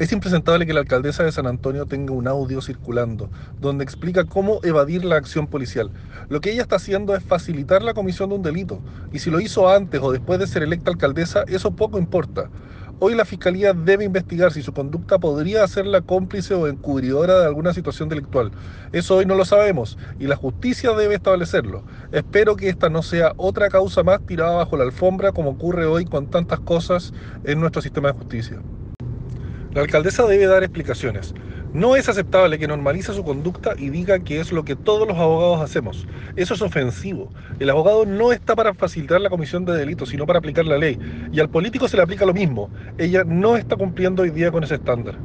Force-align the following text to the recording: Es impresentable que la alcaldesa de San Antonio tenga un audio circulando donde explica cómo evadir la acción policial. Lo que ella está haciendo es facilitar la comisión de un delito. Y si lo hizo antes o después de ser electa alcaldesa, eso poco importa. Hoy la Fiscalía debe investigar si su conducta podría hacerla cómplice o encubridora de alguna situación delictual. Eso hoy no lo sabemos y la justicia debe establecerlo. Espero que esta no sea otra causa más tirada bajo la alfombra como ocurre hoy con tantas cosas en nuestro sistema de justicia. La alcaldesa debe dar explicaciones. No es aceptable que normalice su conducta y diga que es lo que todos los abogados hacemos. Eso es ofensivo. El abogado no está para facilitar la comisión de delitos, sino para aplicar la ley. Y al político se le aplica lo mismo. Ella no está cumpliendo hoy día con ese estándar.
Es 0.00 0.12
impresentable 0.12 0.64
que 0.64 0.72
la 0.72 0.80
alcaldesa 0.80 1.24
de 1.24 1.30
San 1.30 1.46
Antonio 1.46 1.84
tenga 1.84 2.14
un 2.14 2.26
audio 2.26 2.62
circulando 2.62 3.28
donde 3.60 3.84
explica 3.84 4.24
cómo 4.24 4.60
evadir 4.62 5.04
la 5.04 5.16
acción 5.16 5.46
policial. 5.46 5.90
Lo 6.30 6.40
que 6.40 6.50
ella 6.50 6.62
está 6.62 6.76
haciendo 6.76 7.14
es 7.14 7.22
facilitar 7.22 7.82
la 7.82 7.92
comisión 7.92 8.30
de 8.30 8.36
un 8.36 8.42
delito. 8.42 8.80
Y 9.12 9.18
si 9.18 9.30
lo 9.30 9.40
hizo 9.40 9.68
antes 9.68 10.00
o 10.02 10.10
después 10.10 10.40
de 10.40 10.46
ser 10.46 10.62
electa 10.62 10.90
alcaldesa, 10.90 11.44
eso 11.48 11.72
poco 11.72 11.98
importa. 11.98 12.48
Hoy 12.98 13.14
la 13.14 13.26
Fiscalía 13.26 13.74
debe 13.74 14.06
investigar 14.06 14.54
si 14.54 14.62
su 14.62 14.72
conducta 14.72 15.18
podría 15.18 15.64
hacerla 15.64 16.00
cómplice 16.00 16.54
o 16.54 16.66
encubridora 16.66 17.38
de 17.38 17.44
alguna 17.44 17.74
situación 17.74 18.08
delictual. 18.08 18.52
Eso 18.92 19.16
hoy 19.16 19.26
no 19.26 19.34
lo 19.34 19.44
sabemos 19.44 19.98
y 20.18 20.28
la 20.28 20.36
justicia 20.36 20.94
debe 20.94 21.16
establecerlo. 21.16 21.84
Espero 22.10 22.56
que 22.56 22.70
esta 22.70 22.88
no 22.88 23.02
sea 23.02 23.34
otra 23.36 23.68
causa 23.68 24.02
más 24.02 24.24
tirada 24.24 24.56
bajo 24.56 24.78
la 24.78 24.84
alfombra 24.84 25.32
como 25.32 25.50
ocurre 25.50 25.84
hoy 25.84 26.06
con 26.06 26.30
tantas 26.30 26.60
cosas 26.60 27.12
en 27.44 27.60
nuestro 27.60 27.82
sistema 27.82 28.12
de 28.12 28.18
justicia. 28.18 28.62
La 29.72 29.82
alcaldesa 29.82 30.26
debe 30.26 30.46
dar 30.46 30.64
explicaciones. 30.64 31.32
No 31.72 31.94
es 31.94 32.08
aceptable 32.08 32.58
que 32.58 32.66
normalice 32.66 33.14
su 33.14 33.22
conducta 33.22 33.74
y 33.78 33.90
diga 33.90 34.18
que 34.18 34.40
es 34.40 34.50
lo 34.50 34.64
que 34.64 34.74
todos 34.74 35.06
los 35.06 35.16
abogados 35.16 35.60
hacemos. 35.60 36.08
Eso 36.34 36.54
es 36.54 36.62
ofensivo. 36.62 37.32
El 37.60 37.70
abogado 37.70 38.04
no 38.04 38.32
está 38.32 38.56
para 38.56 38.74
facilitar 38.74 39.20
la 39.20 39.30
comisión 39.30 39.64
de 39.64 39.76
delitos, 39.76 40.08
sino 40.08 40.26
para 40.26 40.40
aplicar 40.40 40.64
la 40.64 40.76
ley. 40.76 40.98
Y 41.30 41.38
al 41.38 41.50
político 41.50 41.86
se 41.86 41.96
le 41.96 42.02
aplica 42.02 42.26
lo 42.26 42.34
mismo. 42.34 42.72
Ella 42.98 43.22
no 43.24 43.56
está 43.56 43.76
cumpliendo 43.76 44.22
hoy 44.24 44.30
día 44.30 44.50
con 44.50 44.64
ese 44.64 44.74
estándar. 44.74 45.18